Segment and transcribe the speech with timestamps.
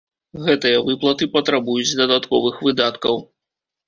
[0.45, 3.21] Гэтыя выплаты патрабуюць дадатковых выдаткаў.